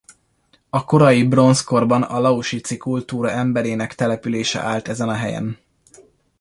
[0.69, 5.57] A korai bronzkorban a lausitzi kultúra emberének települése állt ezen a helyen.